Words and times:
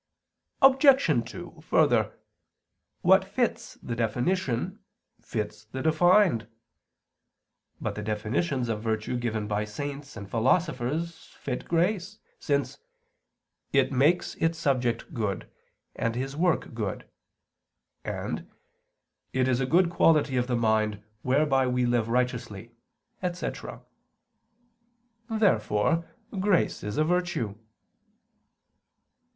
Obj. 0.63 1.25
2: 1.29 1.61
Further, 1.61 2.17
what 3.03 3.23
fits 3.23 3.75
the 3.83 3.95
definition, 3.95 4.79
fits 5.21 5.65
the 5.65 5.83
defined. 5.83 6.47
But 7.79 7.93
the 7.93 8.01
definitions 8.01 8.67
of 8.67 8.81
virtue 8.81 9.15
given 9.15 9.47
by 9.47 9.63
saints 9.65 10.17
and 10.17 10.27
philosophers 10.27 11.35
fit 11.39 11.67
grace, 11.67 12.17
since 12.39 12.79
"it 13.73 13.91
makes 13.91 14.33
its 14.37 14.57
subject 14.57 15.13
good, 15.13 15.47
and 15.95 16.15
his 16.15 16.35
work 16.35 16.73
good," 16.73 17.07
and 18.03 18.49
"it 19.33 19.47
is 19.47 19.59
a 19.59 19.67
good 19.67 19.91
quality 19.91 20.35
of 20.35 20.47
the 20.47 20.55
mind, 20.55 21.03
whereby 21.21 21.67
we 21.67 21.85
live 21.85 22.09
righteously," 22.09 22.71
etc. 23.21 23.83
Therefore 25.29 26.07
grace 26.39 26.83
is 26.83 26.97
virtue. 26.97 27.53